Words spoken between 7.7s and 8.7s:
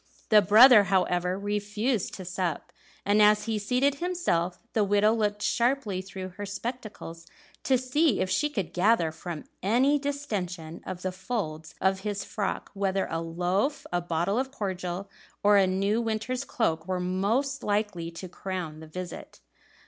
see if she